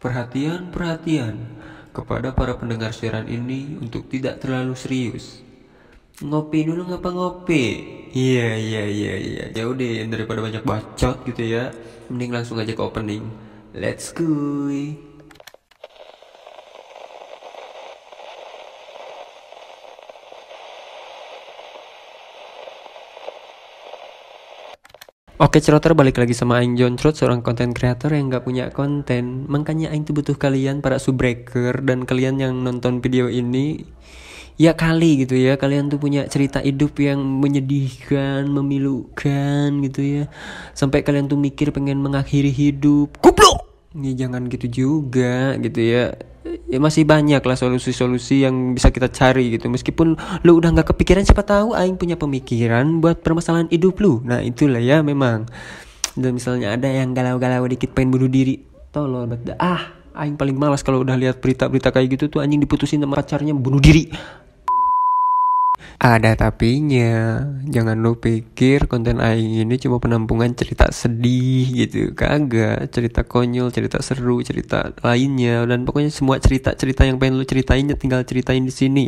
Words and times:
Perhatian, 0.00 0.72
perhatian 0.72 1.36
kepada 1.92 2.32
para 2.32 2.56
pendengar 2.56 2.96
siaran 2.96 3.28
ini 3.28 3.76
untuk 3.76 4.08
tidak 4.08 4.40
terlalu 4.40 4.72
serius. 4.72 5.44
Ngopi 6.24 6.64
dulu 6.64 6.88
ngapa 6.88 7.12
ngopi? 7.12 7.64
Iya 8.08 8.56
iya 8.56 8.82
iya 8.88 9.14
iya. 9.20 9.44
Ya 9.52 9.68
udah 9.68 10.08
daripada 10.08 10.40
banyak 10.40 10.64
bacot 10.64 11.20
gitu 11.28 11.44
ya, 11.44 11.68
mending 12.08 12.32
langsung 12.32 12.56
aja 12.56 12.72
ke 12.72 12.80
opening. 12.80 13.28
Let's 13.76 14.08
go. 14.16 14.24
Oke 25.40 25.56
ceroter 25.56 25.96
balik 25.96 26.20
lagi 26.20 26.36
sama 26.36 26.60
Aing 26.60 26.76
John 26.76 27.00
Trot 27.00 27.16
seorang 27.16 27.40
konten 27.40 27.72
creator 27.72 28.12
yang 28.12 28.28
gak 28.28 28.44
punya 28.44 28.68
konten. 28.68 29.48
Makanya 29.48 29.88
Aing 29.88 30.04
tuh 30.04 30.12
butuh 30.12 30.36
kalian 30.36 30.84
para 30.84 31.00
subbreaker 31.00 31.80
dan 31.80 32.04
kalian 32.04 32.36
yang 32.36 32.60
nonton 32.60 33.00
video 33.00 33.24
ini 33.32 33.88
Ya 34.60 34.76
kali 34.76 35.24
gitu 35.24 35.40
ya. 35.40 35.56
Kalian 35.56 35.88
tuh 35.88 35.96
punya 35.96 36.28
cerita 36.28 36.60
hidup 36.60 36.92
yang 37.00 37.24
menyedihkan, 37.40 38.52
memilukan 38.52 39.80
gitu 39.80 40.00
ya. 40.04 40.24
Sampai 40.76 41.00
kalian 41.00 41.32
tuh 41.32 41.40
mikir 41.40 41.72
pengen 41.72 42.04
mengakhiri 42.04 42.52
hidup. 42.52 43.16
Goblok! 43.24 43.64
Ya 43.96 44.12
jangan 44.12 44.44
gitu 44.52 44.68
juga 44.68 45.56
gitu 45.56 45.80
ya 45.80 46.20
ya 46.70 46.78
masih 46.78 47.02
banyak 47.02 47.42
lah 47.42 47.56
solusi-solusi 47.58 48.46
yang 48.46 48.78
bisa 48.78 48.94
kita 48.94 49.10
cari 49.10 49.58
gitu. 49.58 49.66
Meskipun 49.66 50.14
lu 50.46 50.52
udah 50.56 50.70
nggak 50.70 50.94
kepikiran 50.94 51.26
siapa 51.26 51.42
tahu 51.42 51.74
aing 51.74 51.98
punya 51.98 52.14
pemikiran 52.14 53.02
buat 53.02 53.20
permasalahan 53.20 53.66
hidup 53.68 53.98
lu. 53.98 54.22
Nah 54.22 54.40
itulah 54.40 54.80
ya 54.80 55.02
memang. 55.02 55.50
Dan 56.14 56.38
misalnya 56.38 56.74
ada 56.78 56.86
yang 56.86 57.10
galau-galau 57.10 57.66
dikit 57.66 57.90
pengen 57.90 58.14
bunuh 58.14 58.30
diri. 58.30 58.62
Tolol 58.94 59.26
bet. 59.30 59.58
Ah 59.58 60.00
aing 60.14 60.34
paling 60.34 60.58
malas 60.58 60.82
kalau 60.82 61.06
udah 61.06 61.14
lihat 61.14 61.38
berita-berita 61.38 61.94
kayak 61.94 62.18
gitu 62.18 62.24
tuh 62.26 62.40
anjing 62.42 62.58
diputusin 62.58 62.98
sama 62.98 63.18
pacarnya 63.18 63.54
bunuh 63.54 63.78
diri 63.78 64.10
ada 66.00 66.32
tapinya, 66.32 67.44
jangan 67.68 68.00
lu 68.00 68.16
pikir 68.16 68.88
konten 68.88 69.20
aing 69.20 69.60
ini 69.60 69.76
cuma 69.76 70.00
penampungan 70.00 70.56
cerita 70.56 70.88
sedih 70.88 71.68
gitu, 71.86 72.16
kagak. 72.16 72.88
Cerita 72.88 73.26
konyol, 73.28 73.68
cerita 73.68 74.00
seru, 74.00 74.40
cerita 74.40 74.96
lainnya 75.04 75.66
dan 75.68 75.84
pokoknya 75.84 76.08
semua 76.08 76.40
cerita-cerita 76.40 77.04
yang 77.04 77.20
pengen 77.20 77.36
lu 77.36 77.44
ceritain 77.44 77.84
ya 77.84 77.96
tinggal 77.98 78.24
ceritain 78.24 78.64
di 78.64 78.72
sini. 78.72 79.06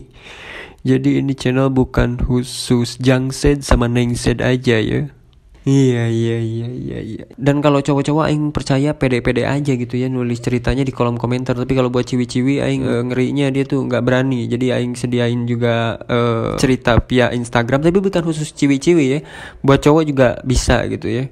Jadi 0.82 1.22
ini 1.22 1.32
channel 1.38 1.70
bukan 1.70 2.18
khusus 2.18 2.98
Jangsed 2.98 3.62
sama 3.62 3.86
Nengsed 3.86 4.42
aja 4.42 4.82
ya. 4.82 5.21
Iya 5.62 6.10
iya 6.10 6.42
iya 6.42 6.66
iya 6.74 6.98
iya. 6.98 7.24
Dan 7.38 7.62
kalau 7.62 7.78
cowok-cowok 7.78 8.26
aing 8.26 8.50
percaya 8.50 8.98
pede-pede 8.98 9.46
aja 9.46 9.78
gitu 9.78 9.94
ya 9.94 10.10
nulis 10.10 10.42
ceritanya 10.42 10.82
di 10.82 10.90
kolom 10.90 11.14
komentar. 11.14 11.54
Tapi 11.54 11.78
kalau 11.78 11.86
buat 11.86 12.02
ciwi-ciwi 12.02 12.58
aing 12.58 12.82
uh, 12.82 13.02
ngerinya 13.06 13.46
dia 13.54 13.62
tuh 13.62 13.86
nggak 13.86 14.02
berani. 14.02 14.50
Jadi 14.50 14.74
aing 14.74 14.98
sediain 14.98 15.46
juga 15.46 16.02
uh, 16.02 16.58
cerita 16.58 16.98
via 17.06 17.30
Instagram 17.30 17.78
tapi 17.78 18.02
bukan 18.02 18.26
khusus 18.26 18.50
ciwi-ciwi 18.58 19.04
ya. 19.06 19.18
Buat 19.62 19.86
cowok 19.86 20.02
juga 20.02 20.28
bisa 20.42 20.82
gitu 20.90 21.06
ya. 21.06 21.30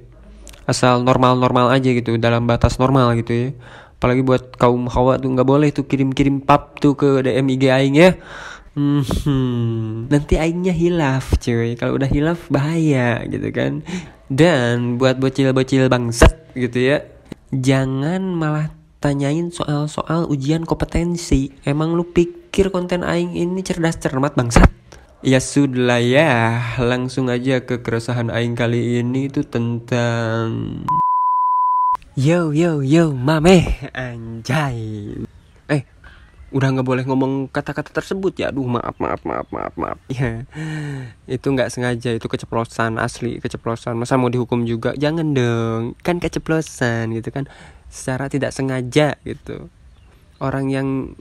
Asal 0.63 1.03
normal-normal 1.03 1.75
aja 1.75 1.91
gitu 1.91 2.15
dalam 2.15 2.47
batas 2.47 2.79
normal 2.79 3.19
gitu 3.19 3.35
ya. 3.35 3.49
Apalagi 3.99 4.23
buat 4.23 4.55
kaum 4.55 4.87
hawa 4.87 5.19
tuh 5.19 5.27
nggak 5.27 5.47
boleh 5.47 5.75
tuh 5.75 5.83
kirim-kirim 5.83 6.39
pap 6.39 6.79
tuh 6.79 6.95
ke 6.95 7.19
DM 7.19 7.51
IG 7.59 7.63
aing 7.67 7.95
ya. 7.99 8.15
Hmm, 8.71 10.07
nanti 10.07 10.39
aingnya 10.39 10.71
hilaf 10.71 11.35
cuy 11.43 11.75
Kalau 11.75 11.99
udah 11.99 12.07
hilaf 12.07 12.47
bahaya 12.47 13.19
gitu 13.27 13.51
kan 13.51 13.83
Dan 14.31 14.95
buat 14.95 15.19
bocil-bocil 15.19 15.91
bangsat 15.91 16.55
gitu 16.55 16.79
ya 16.79 17.03
Jangan 17.51 18.31
malah 18.31 18.71
tanyain 19.03 19.51
soal-soal 19.51 20.23
ujian 20.31 20.63
kompetensi. 20.63 21.51
Emang 21.67 21.99
lu 21.99 22.07
pikir 22.07 22.71
konten 22.71 23.03
aing 23.03 23.35
ini 23.35 23.59
cerdas 23.59 23.99
cermat 23.99 24.31
bangsat? 24.39 24.71
Ya 25.19 25.43
sudah 25.43 25.99
ya 25.99 26.63
Langsung 26.79 27.27
aja 27.27 27.59
ke 27.67 27.83
keresahan 27.83 28.31
aing 28.31 28.55
kali 28.55 29.03
ini 29.03 29.27
itu 29.27 29.43
tentang 29.43 30.79
Yo 32.15 32.55
yo 32.55 32.79
yo 32.79 33.11
mame. 33.11 33.91
Anjay 33.91 34.79
udah 36.51 36.67
nggak 36.75 36.87
boleh 36.87 37.03
ngomong 37.07 37.47
kata-kata 37.47 37.95
tersebut 37.95 38.35
ya. 38.35 38.51
Aduh 38.51 38.67
maaf 38.67 38.99
maaf 38.99 39.23
maaf 39.23 39.47
maaf 39.49 39.73
maaf. 39.79 39.97
Ya 40.11 40.43
itu 41.25 41.47
nggak 41.47 41.71
sengaja 41.71 42.11
itu 42.11 42.27
keceplosan 42.27 42.99
asli 42.99 43.39
keceplosan. 43.39 43.95
Masa 43.95 44.19
mau 44.19 44.27
dihukum 44.27 44.67
juga? 44.67 44.91
Jangan 44.99 45.31
dong. 45.31 45.81
Kan 46.03 46.19
keceplosan 46.19 47.15
gitu 47.15 47.31
kan. 47.31 47.47
Secara 47.87 48.27
tidak 48.27 48.51
sengaja 48.51 49.15
gitu. 49.23 49.71
Orang 50.43 50.67
yang 50.67 51.15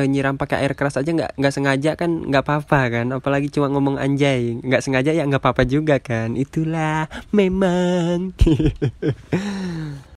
eh, 0.00 0.08
nyiram 0.08 0.40
pakai 0.40 0.64
air 0.64 0.72
keras 0.72 0.96
aja 0.96 1.12
nggak 1.12 1.36
nggak 1.36 1.54
sengaja 1.54 1.90
kan 2.00 2.24
nggak 2.24 2.44
apa-apa 2.48 2.80
kan. 2.88 3.06
Apalagi 3.12 3.52
cuma 3.52 3.68
ngomong 3.68 4.00
anjay. 4.00 4.56
Nggak 4.64 4.80
sengaja 4.80 5.12
ya 5.12 5.28
nggak 5.28 5.44
apa-apa 5.44 5.68
juga 5.68 6.00
kan. 6.00 6.34
Itulah 6.34 7.12
memang. 7.36 8.32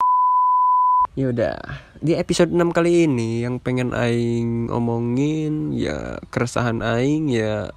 Ya 1.18 1.34
udah 1.34 1.58
di 2.02 2.14
episode 2.14 2.54
6 2.54 2.74
kali 2.74 3.10
ini 3.10 3.42
yang 3.42 3.58
pengen 3.58 3.92
aing 3.92 4.70
omongin 4.70 5.74
ya 5.74 6.22
keresahan 6.30 6.80
aing 6.82 7.30
ya 7.30 7.74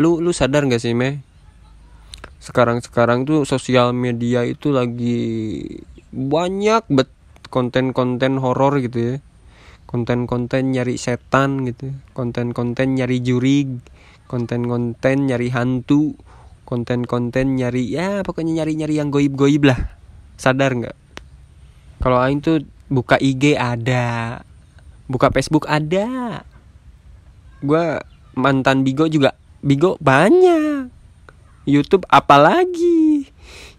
lu 0.00 0.18
lu 0.18 0.32
sadar 0.32 0.64
gak 0.66 0.80
sih 0.80 0.96
meh? 0.96 1.20
Sekarang 2.40 2.80
sekarang 2.80 3.28
tuh 3.28 3.44
sosial 3.44 3.92
media 3.92 4.44
itu 4.48 4.72
lagi 4.72 5.60
banyak 6.10 6.88
bet 6.88 7.10
konten-konten 7.52 8.40
horor 8.40 8.80
gitu 8.80 8.98
ya. 8.98 9.14
Konten-konten 9.84 10.70
nyari 10.70 10.94
setan 10.94 11.66
gitu 11.66 11.90
konten-konten 12.14 12.94
nyari 12.94 13.18
jurig 13.20 13.82
konten-konten 14.30 15.26
nyari 15.26 15.50
hantu 15.50 16.14
konten-konten 16.62 17.58
nyari 17.58 17.90
ya 17.90 18.22
pokoknya 18.22 18.62
nyari-nyari 18.62 18.94
yang 19.02 19.10
goib-goib 19.10 19.66
lah. 19.66 19.98
Sadar 20.38 20.78
nggak? 20.78 20.94
Kalau 22.00 22.16
Aing 22.22 22.40
tuh 22.40 22.64
buka 22.90 23.16
IG 23.22 23.54
ada, 23.54 24.42
buka 25.06 25.30
Facebook 25.30 25.64
ada. 25.70 26.42
Gue 27.62 28.02
mantan 28.34 28.82
Bigo 28.82 29.06
juga, 29.06 29.38
Bigo 29.62 29.94
banyak. 30.02 30.90
YouTube 31.70 32.04
apalagi. 32.10 33.30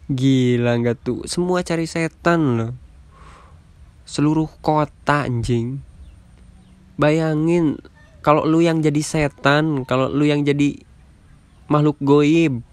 Gila 0.07 0.79
nggak 0.79 0.97
tuh, 1.03 1.19
semua 1.27 1.59
cari 1.61 1.85
setan 1.85 2.39
loh. 2.55 2.73
Seluruh 4.07 4.47
kota 4.63 5.27
anjing. 5.27 5.83
Bayangin 6.95 7.79
kalau 8.23 8.47
lu 8.47 8.63
yang 8.63 8.79
jadi 8.79 9.01
setan, 9.03 9.83
kalau 9.83 10.07
lu 10.07 10.23
yang 10.23 10.45
jadi 10.47 10.79
makhluk 11.67 11.97
goib, 11.99 12.63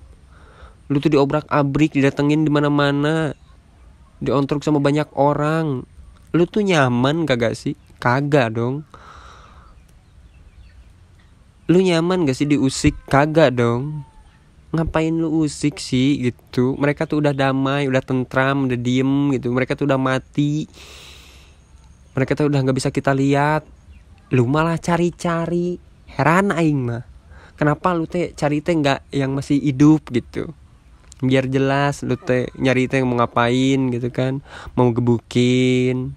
lu 0.87 0.97
tuh 1.03 1.10
diobrak-abrik, 1.10 1.94
didatengin 1.94 2.47
di 2.47 2.50
mana-mana 2.53 3.34
diontrok 4.19 4.66
sama 4.66 4.82
banyak 4.82 5.06
orang 5.15 5.87
lu 6.33 6.44
tuh 6.44 6.61
nyaman 6.65 7.25
kagak 7.25 7.56
sih? 7.56 7.75
Kagak 7.99 8.55
dong. 8.55 8.84
Lu 11.69 11.81
nyaman 11.81 12.25
gak 12.25 12.37
sih 12.37 12.49
diusik? 12.49 12.97
Kagak 13.09 13.56
dong. 13.56 14.05
Ngapain 14.69 15.12
lu 15.12 15.44
usik 15.44 15.81
sih 15.81 16.21
gitu? 16.21 16.77
Mereka 16.77 17.09
tuh 17.09 17.25
udah 17.25 17.33
damai 17.33 17.89
udah 17.89 18.05
tentram 18.05 18.69
udah 18.69 18.77
diem 18.77 19.33
gitu. 19.33 19.49
Mereka 19.53 19.77
tuh 19.77 19.89
udah 19.89 19.97
mati. 19.97 20.69
Mereka 22.12 22.37
tuh 22.37 22.53
udah 22.53 22.60
nggak 22.60 22.77
bisa 22.77 22.93
kita 22.93 23.16
lihat. 23.16 23.65
Lu 24.33 24.45
malah 24.45 24.77
cari-cari. 24.77 25.81
Heran 26.09 26.53
aing 26.53 26.81
mah. 26.84 27.05
Kenapa 27.56 27.97
lu 27.97 28.05
teh 28.05 28.37
cari 28.37 28.60
teh 28.60 28.77
nggak 28.77 29.09
yang 29.12 29.33
masih 29.33 29.56
hidup 29.56 30.05
gitu 30.12 30.53
biar 31.18 31.50
jelas 31.50 32.06
lu 32.06 32.15
teh 32.15 32.47
nyari 32.54 32.86
teh 32.86 33.03
mau 33.03 33.18
ngapain 33.18 33.91
gitu 33.91 34.09
kan. 34.15 34.38
Mau 34.78 34.94
gebukin 34.94 36.15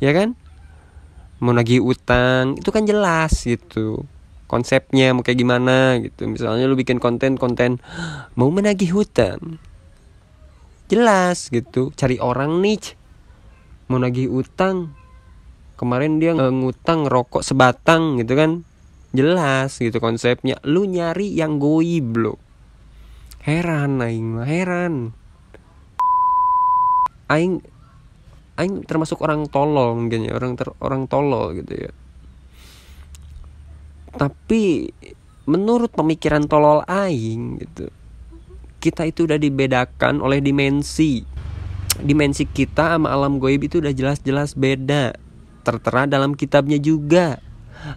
ya 0.00 0.12
kan? 0.12 0.36
Mau 1.42 1.56
nagih 1.56 1.82
utang 1.82 2.60
itu 2.60 2.68
kan 2.68 2.84
jelas 2.84 3.48
gitu. 3.48 4.04
Konsepnya 4.46 5.16
mau 5.16 5.24
kayak 5.24 5.40
gimana 5.40 5.96
gitu. 6.04 6.28
Misalnya 6.28 6.68
lu 6.68 6.76
bikin 6.76 7.00
konten 7.00 7.40
konten 7.40 7.80
mau 8.36 8.52
menagih 8.52 8.92
hutang? 8.92 9.56
Jelas 10.92 11.48
gitu. 11.48 11.88
Cari 11.96 12.20
orang 12.20 12.60
nih 12.60 12.92
mau 13.88 13.96
nagih 13.96 14.28
utang. 14.28 14.92
Kemarin 15.80 16.20
dia 16.20 16.36
ngutang 16.36 17.08
rokok 17.08 17.40
sebatang 17.40 18.20
gitu 18.20 18.36
kan. 18.36 18.62
Jelas 19.16 19.80
gitu 19.80 19.96
konsepnya. 19.98 20.60
Lu 20.62 20.84
nyari 20.84 21.32
yang 21.32 21.56
goib 21.56 22.12
lo 22.20 22.51
heran 23.42 23.98
aing 23.98 24.38
mah 24.38 24.46
heran. 24.46 25.14
Aing 27.30 27.62
aing 28.58 28.86
termasuk 28.86 29.18
orang 29.22 29.50
tolol 29.50 29.98
mungkin 29.98 30.26
ya 30.28 30.38
orang 30.38 30.54
ter, 30.54 30.70
orang 30.78 31.10
tolol 31.10 31.58
gitu 31.58 31.88
ya. 31.88 31.92
Tapi 34.14 34.92
menurut 35.50 35.90
pemikiran 35.90 36.46
tolol 36.46 36.86
aing 36.86 37.58
gitu 37.58 37.90
kita 38.82 39.06
itu 39.06 39.30
udah 39.30 39.38
dibedakan 39.38 40.18
oleh 40.18 40.42
dimensi. 40.42 41.22
Dimensi 42.02 42.50
kita 42.50 42.98
sama 42.98 43.14
alam 43.14 43.38
goib 43.38 43.62
itu 43.62 43.78
udah 43.78 43.94
jelas-jelas 43.94 44.58
beda. 44.58 45.14
Tertera 45.62 46.10
dalam 46.10 46.34
kitabnya 46.34 46.82
juga. 46.82 47.38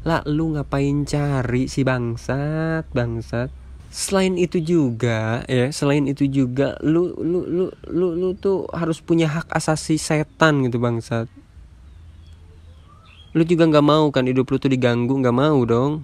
Lah 0.05 0.21
lu 0.29 0.53
ngapain 0.53 1.09
cari 1.09 1.65
si 1.65 1.81
bangsat 1.81 2.85
bangsat 2.93 3.64
selain 3.95 4.35
itu 4.35 4.59
juga 4.59 5.47
ya 5.47 5.71
selain 5.71 6.03
itu 6.03 6.27
juga 6.27 6.75
lu 6.83 7.15
lu 7.15 7.47
lu 7.47 7.65
lu 7.87 8.07
lu 8.11 8.29
tuh 8.35 8.67
harus 8.75 8.99
punya 8.99 9.31
hak 9.31 9.47
asasi 9.55 9.95
setan 9.95 10.67
gitu 10.67 10.83
bangsat. 10.83 11.31
Lu 13.31 13.47
juga 13.47 13.71
nggak 13.71 13.87
mau 13.87 14.11
kan 14.11 14.27
hidup 14.27 14.51
lu 14.51 14.59
tuh 14.59 14.67
diganggu 14.67 15.15
nggak 15.15 15.31
mau 15.31 15.63
dong. 15.63 16.03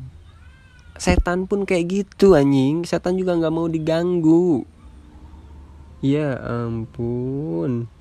Setan 0.96 1.52
pun 1.52 1.68
kayak 1.68 1.92
gitu 1.92 2.32
anjing. 2.32 2.88
Setan 2.88 3.20
juga 3.20 3.36
nggak 3.36 3.52
mau 3.52 3.68
diganggu. 3.68 4.64
Ya 6.00 6.40
ampun 6.40 7.92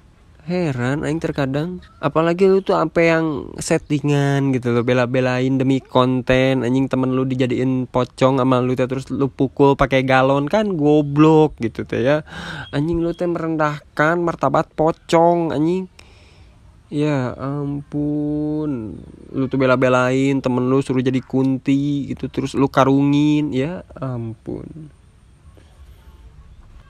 heran 0.50 1.06
aing 1.06 1.22
terkadang 1.22 1.78
apalagi 2.02 2.50
lu 2.50 2.58
tuh 2.58 2.74
apa 2.74 2.98
yang 2.98 3.54
settingan 3.62 4.50
gitu 4.50 4.74
loh 4.74 4.82
bela-belain 4.82 5.54
demi 5.54 5.78
konten 5.78 6.66
anjing 6.66 6.90
temen 6.90 7.14
lu 7.14 7.22
dijadiin 7.22 7.86
pocong 7.86 8.42
sama 8.42 8.58
lu 8.58 8.74
teh 8.74 8.90
terus 8.90 9.06
lu 9.14 9.30
pukul 9.30 9.78
pakai 9.78 10.02
galon 10.02 10.50
kan 10.50 10.74
goblok 10.74 11.54
gitu 11.62 11.86
teh 11.86 12.02
ya. 12.02 12.26
Anjing 12.74 12.98
lu 12.98 13.14
teh 13.14 13.30
merendahkan 13.30 14.18
martabat 14.18 14.74
pocong 14.74 15.54
anjing. 15.54 15.86
Ya 16.90 17.30
ampun 17.38 18.98
lu 19.30 19.46
tuh 19.46 19.62
bela-belain 19.62 20.42
temen 20.42 20.66
lu 20.66 20.82
suruh 20.82 20.98
jadi 20.98 21.22
kunti 21.22 22.10
gitu 22.10 22.26
terus 22.26 22.58
lu 22.58 22.66
karungin 22.66 23.54
ya 23.54 23.86
ampun 23.94 24.90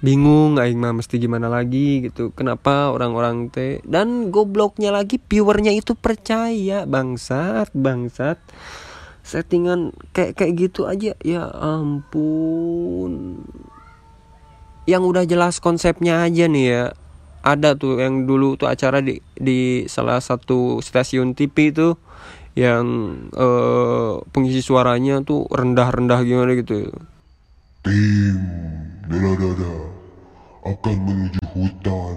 bingung 0.01 0.57
aing 0.57 0.81
mah 0.81 0.97
mesti 0.97 1.21
gimana 1.21 1.47
lagi 1.53 2.09
gitu. 2.09 2.33
Kenapa 2.33 2.89
orang-orang 2.93 3.53
teh? 3.53 3.85
Dan 3.85 4.33
gobloknya 4.33 4.91
lagi 4.93 5.21
viewernya 5.21 5.77
itu 5.77 5.93
percaya. 5.93 6.89
Bangsat 6.89 7.73
bangsat. 7.77 8.41
Settingan 9.21 9.93
kayak 10.17 10.41
kayak 10.41 10.53
gitu 10.57 10.89
aja. 10.89 11.13
Ya 11.21 11.45
ampun. 11.53 13.45
Yang 14.89 15.03
udah 15.05 15.25
jelas 15.29 15.61
konsepnya 15.61 16.25
aja 16.25 16.49
nih 16.49 16.67
ya. 16.67 16.85
Ada 17.41 17.73
tuh 17.77 18.01
yang 18.01 18.29
dulu 18.29 18.57
tuh 18.57 18.69
acara 18.69 19.01
di 19.01 19.21
di 19.37 19.89
salah 19.89 20.21
satu 20.21 20.81
stasiun 20.85 21.33
TV 21.33 21.73
itu 21.73 21.97
yang 22.53 22.85
uh, 23.33 24.21
pengisi 24.35 24.61
suaranya 24.61 25.25
tuh 25.25 25.49
rendah-rendah 25.49 26.21
gimana 26.27 26.53
gitu. 26.59 26.91
Tim 27.81 28.37
dada 29.11 29.90
akan 30.61 30.97
menuju 31.09 31.41
hutan 31.57 32.17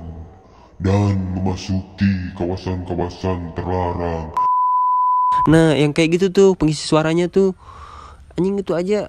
dan 0.84 1.16
memasuki 1.32 2.36
kawasan-kawasan 2.36 3.56
terlarang. 3.56 4.36
Nah, 5.48 5.72
yang 5.76 5.96
kayak 5.96 6.20
gitu 6.20 6.28
tuh 6.30 6.50
pengisi 6.60 6.84
suaranya 6.84 7.32
tuh 7.32 7.56
anjing 8.36 8.60
itu 8.60 8.76
aja 8.76 9.08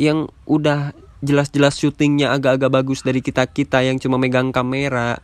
yang 0.00 0.32
udah 0.48 0.96
jelas-jelas 1.20 1.76
syutingnya 1.76 2.32
agak-agak 2.32 2.72
bagus 2.72 3.04
dari 3.04 3.20
kita-kita 3.20 3.84
yang 3.84 4.00
cuma 4.00 4.16
megang 4.16 4.56
kamera 4.56 5.20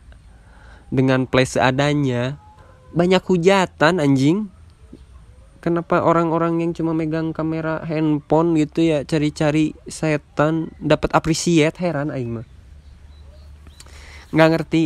dengan 0.93 1.25
play 1.25 1.49
seadanya. 1.49 2.37
Banyak 2.93 3.25
hujatan 3.25 3.97
anjing. 3.97 4.53
Kenapa 5.57 6.05
orang-orang 6.05 6.61
yang 6.61 6.71
cuma 6.77 6.93
megang 6.93 7.33
kamera 7.33 7.81
handphone 7.81 8.53
gitu 8.61 8.85
ya 8.85 9.01
cari-cari 9.03 9.73
setan 9.89 10.69
dapat 10.77 11.11
appreciate 11.17 11.81
heran 11.81 12.13
aing 12.13 12.39
mah 12.39 12.56
nggak 14.31 14.49
ngerti 14.53 14.81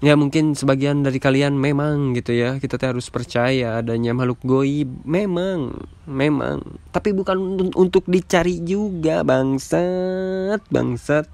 ya 0.00 0.16
mungkin 0.16 0.56
sebagian 0.56 1.04
dari 1.04 1.20
kalian 1.20 1.60
memang 1.60 2.16
gitu 2.16 2.32
ya 2.32 2.56
kita 2.56 2.80
harus 2.80 3.12
percaya 3.12 3.76
adanya 3.78 4.16
makhluk 4.16 4.40
goib. 4.42 4.88
Memang 5.04 5.76
memang. 6.08 6.64
Tapi 6.90 7.12
bukan 7.12 7.70
untuk 7.76 8.08
dicari 8.08 8.64
juga 8.64 9.20
bangsat 9.22 10.64
bangsat. 10.72 11.28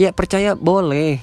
Ya 0.00 0.16
percaya 0.16 0.56
boleh 0.56 1.20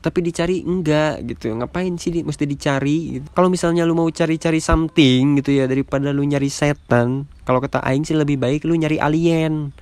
tapi 0.00 0.24
dicari 0.24 0.64
enggak 0.64 1.26
gitu. 1.28 1.52
Ngapain 1.52 1.92
sih 2.00 2.08
di, 2.08 2.20
mesti 2.24 2.48
dicari 2.48 3.20
gitu. 3.20 3.26
kalau 3.36 3.52
misalnya 3.52 3.84
lu 3.84 3.92
mau 3.92 4.08
cari-cari 4.08 4.56
something 4.62 5.42
gitu 5.42 5.52
ya 5.52 5.68
daripada 5.68 6.08
lu 6.08 6.24
nyari 6.24 6.48
setan 6.48 7.28
kalau 7.44 7.60
kata 7.60 7.84
aing 7.84 8.08
sih 8.08 8.16
lebih 8.16 8.40
baik 8.40 8.64
lu 8.64 8.80
nyari 8.80 8.96
alien 8.96 9.76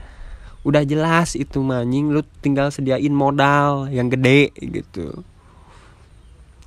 udah 0.67 0.83
jelas 0.83 1.39
itu 1.39 1.63
maning 1.63 2.11
lu 2.11 2.23
tinggal 2.43 2.71
sediain 2.71 3.15
modal 3.15 3.87
yang 3.91 4.11
gede 4.11 4.51
gitu. 4.59 5.23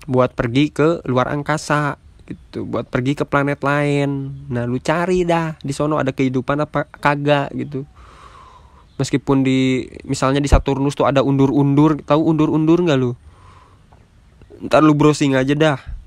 Buat 0.08 0.34
pergi 0.34 0.72
ke 0.74 1.04
luar 1.06 1.30
angkasa 1.30 2.00
gitu. 2.26 2.66
Buat 2.66 2.88
pergi 2.88 3.16
ke 3.20 3.24
planet 3.28 3.62
lain. 3.62 4.34
Nah 4.50 4.66
lu 4.66 4.82
cari 4.82 5.28
dah. 5.28 5.60
Di 5.62 5.72
sono 5.76 6.00
ada 6.00 6.16
kehidupan 6.16 6.64
apa 6.64 6.88
kagak 6.88 7.54
gitu. 7.54 7.86
Meskipun 8.98 9.42
di 9.42 9.90
misalnya 10.06 10.42
di 10.42 10.50
Saturnus 10.50 10.98
tuh 10.98 11.06
ada 11.06 11.22
undur-undur. 11.22 12.02
Tahu 12.02 12.22
undur-undur 12.22 12.82
nggak 12.82 13.00
lu? 13.00 13.14
Ntar 14.62 14.82
lu 14.82 14.94
browsing 14.94 15.34
aja 15.34 15.54
dah 15.58 16.01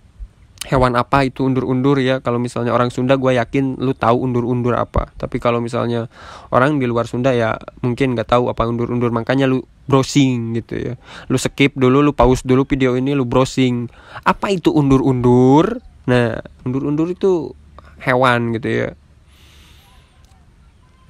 hewan 0.65 0.97
apa 0.97 1.29
itu 1.29 1.45
undur-undur 1.45 2.01
ya. 2.01 2.25
Kalau 2.25 2.41
misalnya 2.41 2.73
orang 2.73 2.89
Sunda 2.89 3.21
gue 3.21 3.37
yakin 3.37 3.77
lu 3.79 3.93
tahu 3.93 4.25
undur-undur 4.25 4.75
apa. 4.75 5.13
Tapi 5.15 5.37
kalau 5.39 5.61
misalnya 5.61 6.09
orang 6.49 6.81
di 6.81 6.89
luar 6.89 7.05
Sunda 7.05 7.37
ya 7.37 7.61
mungkin 7.85 8.17
nggak 8.17 8.33
tahu 8.33 8.49
apa 8.49 8.65
undur-undur. 8.65 9.13
Makanya 9.13 9.45
lu 9.45 9.63
browsing 9.85 10.57
gitu 10.57 10.75
ya. 10.81 10.93
Lu 11.29 11.37
skip 11.37 11.77
dulu 11.77 12.01
lu 12.01 12.17
pause 12.17 12.43
dulu 12.43 12.65
video 12.65 12.97
ini 12.97 13.13
lu 13.13 13.29
browsing. 13.29 13.93
Apa 14.25 14.51
itu 14.51 14.73
undur-undur? 14.73 15.85
Nah 16.09 16.41
undur-undur 16.65 17.13
itu 17.13 17.53
hewan 18.01 18.57
gitu 18.57 18.69
ya. 18.73 18.89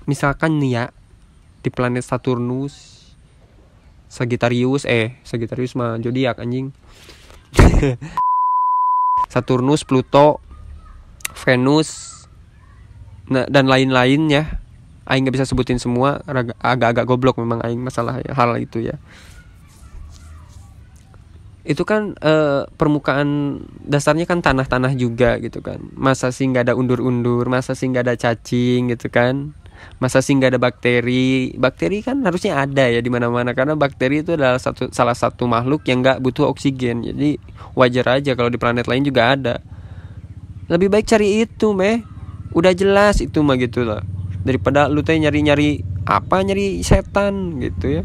Misalkan 0.05 0.61
nih 0.61 0.71
ya 0.83 0.85
di 1.65 1.73
planet 1.73 2.05
Saturnus 2.05 3.01
Sagittarius 4.13 4.85
eh 4.85 5.17
Sagittarius 5.25 5.73
mah 5.75 5.97
zodiak 5.97 6.37
anjing 6.39 6.77
Saturnus, 9.35 9.83
Pluto, 9.83 10.39
Venus, 11.43 12.23
nah, 13.27 13.51
dan 13.51 13.67
lain-lain 13.67 14.31
ya. 14.31 14.63
Aing 15.11 15.27
nggak 15.27 15.43
bisa 15.43 15.51
sebutin 15.51 15.83
semua, 15.83 16.23
agak-agak 16.63 17.03
goblok 17.03 17.43
memang 17.43 17.59
Aing 17.67 17.83
masalah 17.83 18.23
hal 18.23 18.51
itu 18.63 18.87
ya. 18.87 18.97
Itu 21.67 21.83
kan 21.83 22.15
eh, 22.23 22.63
permukaan 22.79 23.59
dasarnya 23.83 24.31
kan 24.31 24.39
tanah-tanah 24.39 24.95
juga 24.95 25.43
gitu 25.43 25.59
kan. 25.61 25.83
Masa 25.99 26.31
sih 26.31 26.47
nggak 26.47 26.71
ada 26.71 26.75
undur-undur, 26.79 27.51
masa 27.51 27.75
sih 27.75 27.91
nggak 27.91 28.07
ada 28.07 28.15
cacing 28.15 28.95
gitu 28.95 29.11
kan 29.11 29.53
masa 29.99 30.21
sih 30.21 30.35
nggak 30.37 30.57
ada 30.57 30.61
bakteri? 30.61 31.55
Bakteri 31.55 32.05
kan 32.05 32.21
harusnya 32.23 32.61
ada 32.61 32.87
ya 32.91 33.01
di 33.01 33.11
mana-mana 33.11 33.57
karena 33.57 33.79
bakteri 33.79 34.21
itu 34.21 34.37
adalah 34.37 34.61
satu 34.61 34.91
salah 34.91 35.17
satu 35.17 35.49
makhluk 35.49 35.85
yang 35.89 36.05
nggak 36.05 36.21
butuh 36.21 36.51
oksigen. 36.51 37.05
Jadi 37.07 37.41
wajar 37.79 38.21
aja 38.21 38.37
kalau 38.37 38.51
di 38.51 38.59
planet 38.61 38.87
lain 38.87 39.05
juga 39.05 39.35
ada. 39.35 39.55
Lebih 40.69 40.89
baik 40.93 41.07
cari 41.09 41.45
itu 41.45 41.73
meh. 41.73 42.05
Udah 42.55 42.71
jelas 42.71 43.19
itu 43.19 43.43
mah 43.43 43.59
gitu 43.59 43.83
lah 43.83 44.05
daripada 44.45 44.87
lu 44.93 45.01
teh 45.01 45.17
nyari-nyari 45.17 45.83
apa 46.05 46.45
nyari 46.45 46.85
setan 46.85 47.59
gitu 47.59 48.01
ya. 48.01 48.03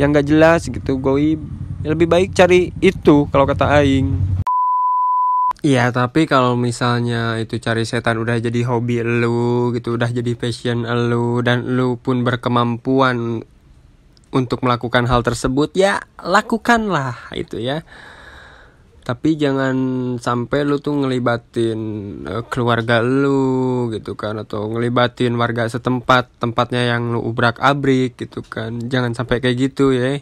Yang 0.00 0.08
nggak 0.08 0.26
jelas 0.26 0.60
gitu 0.66 0.96
goib. 0.98 1.38
Lebih 1.84 2.06
baik 2.06 2.30
cari 2.32 2.72
itu 2.80 3.28
kalau 3.28 3.44
kata 3.44 3.82
aing 3.82 4.31
Iya 5.62 5.94
tapi 5.94 6.26
kalau 6.26 6.58
misalnya 6.58 7.38
itu 7.38 7.62
cari 7.62 7.86
setan 7.86 8.18
udah 8.18 8.34
jadi 8.42 8.66
hobi 8.66 8.98
lu 9.06 9.70
gitu 9.70 9.94
udah 9.94 10.10
jadi 10.10 10.34
passion 10.34 10.82
lu 11.06 11.38
dan 11.38 11.78
lu 11.78 11.94
pun 12.02 12.26
berkemampuan 12.26 13.46
untuk 14.34 14.58
melakukan 14.66 15.06
hal 15.06 15.22
tersebut 15.22 15.70
ya 15.78 16.02
lakukanlah 16.18 17.30
itu 17.38 17.62
ya. 17.62 17.86
Tapi 19.06 19.38
jangan 19.38 19.76
sampai 20.18 20.66
lu 20.66 20.82
tuh 20.82 20.98
ngelibatin 20.98 21.78
uh, 22.26 22.42
keluarga 22.50 22.98
lu 22.98 23.86
gitu 23.94 24.18
kan 24.18 24.42
atau 24.42 24.66
ngelibatin 24.66 25.38
warga 25.38 25.70
setempat 25.70 26.42
tempatnya 26.42 26.90
yang 26.90 27.14
lu 27.14 27.22
ubrak 27.22 27.62
abrik 27.62 28.18
gitu 28.18 28.42
kan. 28.42 28.82
Jangan 28.90 29.14
sampai 29.14 29.38
kayak 29.38 29.70
gitu 29.70 29.94
ya 29.94 30.18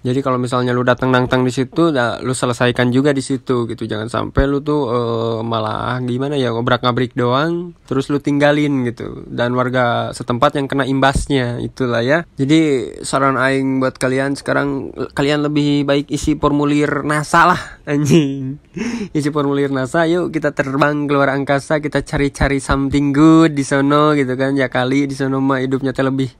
jadi 0.00 0.24
kalau 0.24 0.40
misalnya 0.40 0.72
lu 0.72 0.80
datang 0.80 1.12
nangtang 1.12 1.44
di 1.44 1.52
situ 1.52 1.92
nah, 1.92 2.16
lu 2.24 2.32
selesaikan 2.32 2.88
juga 2.88 3.12
di 3.12 3.20
situ 3.20 3.68
gitu. 3.68 3.84
Jangan 3.84 4.08
sampai 4.08 4.48
lu 4.48 4.64
tuh 4.64 4.88
uh, 4.88 5.38
malah 5.44 6.00
gimana 6.00 6.40
ya 6.40 6.56
ngobrak 6.56 6.80
ngabrik 6.80 7.12
doang 7.12 7.76
terus 7.84 8.08
lu 8.08 8.16
tinggalin 8.16 8.88
gitu. 8.88 9.28
Dan 9.28 9.52
warga 9.52 10.08
setempat 10.16 10.56
yang 10.56 10.72
kena 10.72 10.88
imbasnya 10.88 11.60
itulah 11.60 12.00
ya. 12.00 12.24
Jadi 12.40 12.92
saran 13.04 13.36
aing 13.36 13.84
buat 13.84 14.00
kalian 14.00 14.40
sekarang 14.40 14.96
kalian 15.12 15.44
lebih 15.44 15.84
baik 15.84 16.08
isi 16.08 16.32
formulir 16.40 17.04
NASA 17.04 17.52
lah 17.52 17.60
anjing. 17.84 18.56
Isi 19.18 19.28
formulir 19.34 19.68
NASA 19.68 20.06
yuk 20.06 20.32
kita 20.32 20.54
terbang 20.54 21.04
keluar 21.10 21.34
angkasa 21.34 21.82
kita 21.82 22.06
cari-cari 22.06 22.62
something 22.62 23.12
good 23.12 23.52
di 23.52 23.66
sono 23.66 24.16
gitu 24.16 24.32
kan. 24.32 24.56
Ya 24.56 24.72
kali 24.72 25.04
di 25.04 25.12
sono 25.12 25.44
mah 25.44 25.60
hidupnya 25.60 25.92
lebih 26.00 26.32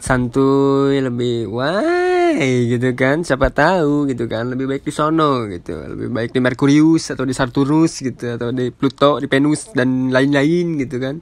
santuy 0.00 1.02
lebih 1.02 1.50
wah 1.50 2.32
gitu 2.40 2.96
kan 2.96 3.20
siapa 3.20 3.52
tahu 3.52 4.08
gitu 4.08 4.24
kan 4.24 4.48
lebih 4.48 4.64
baik 4.64 4.88
di 4.88 4.92
sono 4.94 5.44
gitu 5.52 5.76
lebih 5.76 6.08
baik 6.08 6.30
di 6.32 6.40
Merkurius 6.40 7.12
atau 7.12 7.28
di 7.28 7.36
Saturnus 7.36 8.00
gitu 8.00 8.40
atau 8.40 8.48
di 8.54 8.72
Pluto 8.72 9.20
di 9.20 9.28
Venus 9.28 9.74
dan 9.76 10.08
lain-lain 10.08 10.80
gitu 10.80 10.96
kan 10.96 11.20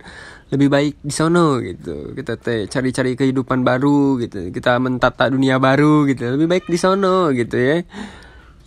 lebih 0.51 0.67
baik 0.67 0.95
di 1.07 1.15
sono 1.15 1.63
gitu. 1.63 2.11
Kita 2.11 2.35
teh 2.35 2.67
cari-cari 2.67 3.15
kehidupan 3.15 3.63
baru 3.63 4.19
gitu 4.19 4.51
kita 4.51 4.83
mentata 4.83 5.31
dunia 5.31 5.63
baru 5.63 6.11
gitu 6.11 6.27
lebih 6.27 6.51
baik 6.51 6.65
di 6.67 6.79
sono 6.79 7.31
gitu 7.31 7.55
ya. 7.55 7.79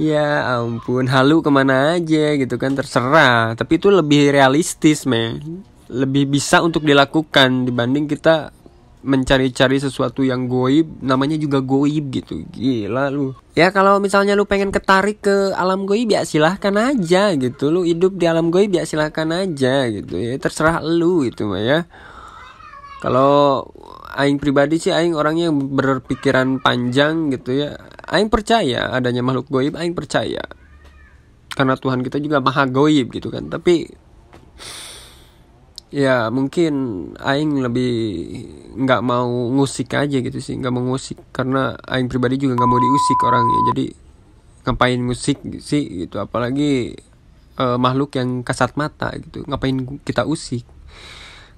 Ya 0.01 0.57
ampun 0.57 1.05
halu 1.05 1.45
ke 1.45 1.51
mana 1.53 1.99
aja 1.99 2.33
gitu 2.39 2.55
kan 2.57 2.73
terserah. 2.73 3.53
Tapi 3.53 3.77
itu 3.77 3.93
lebih 3.93 4.33
realistis 4.33 5.05
men. 5.05 5.61
Lebih 5.91 6.31
bisa 6.31 6.63
untuk 6.63 6.81
dilakukan 6.87 7.67
dibanding 7.67 8.09
kita 8.09 8.49
mencari-cari 9.03 9.77
sesuatu 9.83 10.23
yang 10.23 10.47
goib 10.47 11.03
namanya 11.03 11.35
juga 11.35 11.59
goib 11.59 12.09
gitu. 12.09 12.47
Gila 12.49 13.11
lu. 13.11 13.35
Ya 13.53 13.69
kalau 13.69 13.99
misalnya 13.99 14.33
lu 14.33 14.47
pengen 14.47 14.71
ketarik 14.71 15.19
ke 15.19 15.51
alam 15.53 15.83
goib 15.83 16.07
ya 16.07 16.23
silahkan 16.23 16.73
aja 16.79 17.35
gitu. 17.35 17.69
Lu 17.69 17.83
hidup 17.83 18.15
di 18.15 18.25
alam 18.25 18.49
goib 18.49 18.71
ya 18.71 18.87
silahkan 18.87 19.27
aja 19.29 19.91
gitu. 19.91 20.15
Ya 20.15 20.39
terserah 20.39 20.79
lu 20.79 21.27
itu 21.27 21.43
mah 21.43 21.61
ya. 21.61 21.79
Kalau 23.03 23.67
aing 24.15 24.39
pribadi 24.39 24.79
sih 24.79 24.95
aing 24.95 25.11
orangnya 25.19 25.51
yang 25.51 25.59
berpikiran 25.75 26.63
panjang 26.63 27.27
gitu 27.35 27.59
ya. 27.67 27.75
Aing 28.07 28.31
percaya 28.31 28.95
adanya 28.95 29.19
makhluk 29.19 29.51
goib 29.51 29.75
aing 29.75 29.91
percaya. 29.91 30.39
Karena 31.53 31.75
Tuhan 31.75 32.01
kita 32.01 32.23
juga 32.23 32.39
maha 32.39 32.63
goib 32.65 33.11
gitu 33.11 33.27
kan. 33.27 33.51
Tapi 33.51 33.85
ya 35.93 36.33
mungkin 36.33 36.73
aing 37.21 37.61
lebih 37.61 37.93
nggak 38.73 39.01
mau 39.05 39.29
ngusik 39.29 39.93
aja 39.93 40.17
gitu 40.17 40.39
sih 40.41 40.57
nggak 40.57 40.73
mau 40.73 40.81
ngusik. 40.89 41.21
Karena 41.29 41.77
aing 41.85 42.09
pribadi 42.09 42.41
juga 42.41 42.57
nggak 42.57 42.69
mau 42.69 42.81
diusik 42.81 43.19
orangnya 43.21 43.59
jadi 43.73 43.85
ngapain 44.65 44.99
ngusik 45.05 45.37
sih 45.61 46.09
gitu? 46.09 46.17
Apalagi 46.17 46.97
uh, 47.61 47.77
makhluk 47.77 48.17
yang 48.17 48.41
kasat 48.41 48.73
mata 48.73 49.13
gitu 49.21 49.45
ngapain 49.45 50.01
kita 50.01 50.25
usik? 50.25 50.65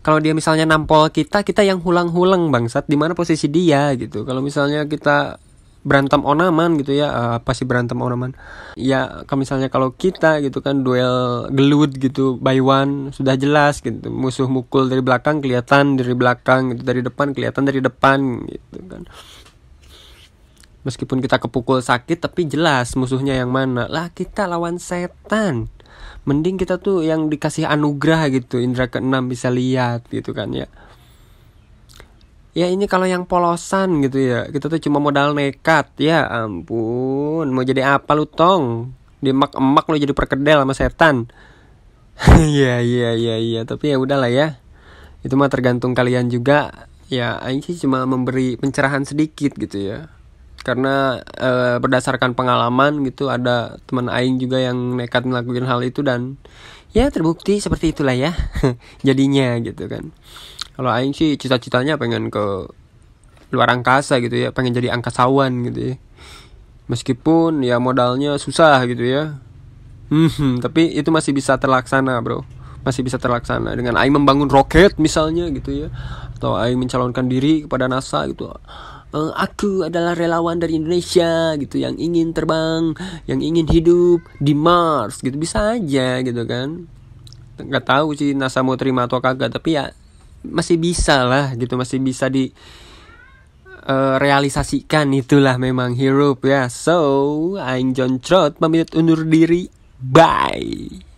Kalau 0.04 0.22
dia 0.22 0.38
misalnya 0.38 0.70
nampol 0.70 1.10
kita 1.10 1.42
kita 1.42 1.65
yang 1.65 1.82
hulang-hulang 1.82 2.51
bangsat. 2.54 2.86
Di 2.86 2.94
mana 3.00 3.18
posisi 3.18 3.50
dia 3.50 3.89
gitu? 3.98 4.22
Kalau 4.27 4.44
misalnya 4.44 4.86
kita 4.86 5.39
berantem 5.86 6.25
onaman 6.25 6.82
gitu 6.82 6.98
ya 6.98 7.13
uh, 7.13 7.32
apa 7.38 7.54
sih 7.54 7.63
berantem 7.63 8.01
onaman? 8.01 8.34
Ya 8.74 9.22
kalau 9.30 9.46
misalnya 9.46 9.70
kalau 9.70 9.94
kita 9.94 10.42
gitu 10.42 10.60
kan 10.65 10.82
duel 10.82 11.46
gelut 11.54 11.94
gitu 11.94 12.42
by 12.42 12.58
one 12.58 13.13
sudah 13.13 13.38
jelas 13.38 13.86
gitu. 13.86 14.10
Musuh 14.10 14.50
mukul 14.50 14.89
dari 14.89 15.06
belakang 15.06 15.46
kelihatan 15.46 15.96
dari 15.96 16.18
belakang 16.18 16.74
gitu 16.74 16.82
dari 16.82 17.06
depan 17.06 17.38
kelihatan 17.38 17.63
dari 17.70 17.80
depan 17.86 18.50
gitu 18.50 18.77
kan. 18.89 19.06
Meskipun 20.86 21.22
kita 21.22 21.38
kepukul 21.38 21.86
sakit 21.86 22.18
tapi 22.18 22.50
jelas 22.50 22.98
musuhnya 22.98 23.38
yang 23.38 23.54
mana. 23.54 23.86
Lah 23.86 24.10
kita 24.10 24.50
lawan 24.50 24.82
setan. 24.82 25.70
Mending 26.25 26.58
kita 26.58 26.82
tuh 26.82 27.06
yang 27.06 27.30
dikasih 27.30 27.70
anugerah 27.70 28.34
gitu 28.34 28.58
indra 28.58 28.89
keenam 28.89 29.30
bisa 29.30 29.54
lihat 29.54 30.10
gitu 30.10 30.34
kan 30.34 30.50
ya 30.50 30.65
ya 32.55 32.71
ini 32.71 32.88
kalau 32.88 33.03
yang 33.05 33.27
polosan 33.27 34.00
gitu 34.01 34.17
ya. 34.17 34.47
Kita 34.47 34.71
tuh 34.71 34.79
cuma 34.79 35.03
modal 35.03 35.35
nekat. 35.35 35.91
Ya 36.00 36.24
ampun 36.25 37.51
mau 37.51 37.67
jadi 37.67 38.00
apa 38.00 38.15
lu 38.15 38.25
tong? 38.25 38.95
Di 39.19 39.35
emak 39.35 39.53
emak 39.59 39.85
lu 39.91 40.00
jadi 40.00 40.15
perkedel 40.15 40.63
sama 40.63 40.74
setan. 40.74 41.29
Ya 42.55 42.79
ya 42.79 43.12
ya 43.12 43.35
ya 43.43 43.62
tapi 43.67 43.91
ya 43.91 44.00
udahlah 44.00 44.31
ya. 44.31 44.63
Itu 45.21 45.35
mah 45.35 45.51
tergantung 45.51 45.91
kalian 45.91 46.31
juga. 46.31 46.88
Ya 47.12 47.38
Aing 47.43 47.62
sih 47.62 47.75
cuma 47.77 48.07
memberi 48.07 48.55
pencerahan 48.55 49.03
sedikit 49.03 49.53
gitu 49.59 49.77
ya. 49.83 50.07
Karena 50.65 51.21
e, 51.21 51.77
berdasarkan 51.77 52.33
pengalaman 52.33 53.05
gitu 53.05 53.29
ada 53.29 53.77
teman 53.85 54.07
Aing 54.09 54.39
juga 54.39 54.63
yang 54.63 54.97
nekat 54.97 55.27
melakukan 55.27 55.67
hal 55.67 55.83
itu 55.85 56.01
dan 56.01 56.39
ya 56.95 57.12
terbukti 57.12 57.59
seperti 57.59 57.91
itulah 57.91 58.15
ya. 58.15 58.31
Jadinya 59.07 59.59
gitu 59.59 59.91
kan 59.91 60.15
kalau 60.75 60.91
Aing 60.91 61.15
sih 61.15 61.39
cita-citanya 61.39 61.96
pengen 61.96 62.27
ke 62.27 62.67
luar 63.55 63.72
angkasa 63.72 64.20
gitu 64.20 64.36
ya 64.36 64.51
pengen 64.51 64.75
jadi 64.75 64.91
angkasawan 64.91 65.72
gitu 65.72 65.79
ya. 65.91 65.96
Meskipun 66.86 67.65
ya 67.65 67.79
modalnya 67.82 68.38
susah 68.38 68.84
gitu 68.86 69.08
ya. 69.08 69.39
Hmm, 70.12 70.62
tapi 70.62 70.94
itu 70.94 71.10
masih 71.10 71.34
bisa 71.34 71.58
terlaksana 71.58 72.20
bro. 72.22 72.44
Masih 72.86 73.01
bisa 73.01 73.17
terlaksana. 73.17 73.74
Dengan 73.74 73.98
Aing 73.98 74.13
membangun 74.13 74.51
roket 74.51 75.00
misalnya 75.01 75.50
gitu 75.50 75.88
ya 75.88 75.88
atau 76.36 76.60
Aing 76.60 76.77
mencalonkan 76.77 77.25
diri 77.32 77.65
kepada 77.65 77.88
NASA 77.88 78.27
gitu. 78.27 78.51
Uh, 79.15 79.32
aku 79.32 79.88
adalah 79.88 80.12
relawan 80.12 80.60
dari 80.60 80.75
Indonesia 80.75 81.55
gitu 81.55 81.79
yang 81.79 81.96
ingin 81.96 82.36
terbang 82.36 82.91
yang 83.32 83.39
ingin 83.39 83.63
hidup 83.72 84.20
di 84.44 84.51
Mars 84.51 85.24
gitu. 85.24 85.39
Bisa 85.39 85.79
aja 85.79 86.20
gitu 86.20 86.44
kan. 86.44 86.86
Nggak 87.55 87.86
tahu 87.88 88.12
sih 88.20 88.36
NASA 88.36 88.60
mau 88.60 88.75
terima 88.75 89.08
atau 89.08 89.24
kagak 89.24 89.55
tapi 89.55 89.79
ya 89.79 89.96
masih 90.50 90.78
bisa 90.78 91.25
lah 91.25 91.54
gitu 91.58 91.78
masih 91.78 92.02
bisa 92.02 92.30
di 92.30 92.50
uh, 93.86 94.16
realisasikan 94.22 95.10
itulah 95.14 95.58
memang 95.58 95.94
hero 95.98 96.38
ya. 96.42 96.70
So 96.70 97.56
Aing 97.58 97.94
John 97.98 98.22
Trot 98.22 98.58
pamit 98.62 98.94
undur 98.94 99.25
diri. 99.25 99.70
Bye 99.96 101.14